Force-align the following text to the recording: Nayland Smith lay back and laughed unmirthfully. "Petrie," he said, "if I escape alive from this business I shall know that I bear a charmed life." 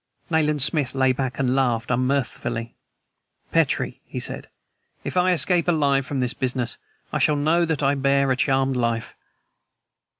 Nayland 0.31 0.63
Smith 0.63 0.95
lay 0.95 1.11
back 1.11 1.37
and 1.37 1.53
laughed 1.55 1.91
unmirthfully. 1.91 2.73
"Petrie," 3.51 4.01
he 4.03 4.19
said, 4.19 4.49
"if 5.03 5.15
I 5.15 5.31
escape 5.31 5.67
alive 5.67 6.07
from 6.07 6.21
this 6.21 6.33
business 6.33 6.79
I 7.13 7.19
shall 7.19 7.35
know 7.35 7.65
that 7.65 7.83
I 7.83 7.93
bear 7.93 8.31
a 8.31 8.35
charmed 8.35 8.75
life." 8.75 9.13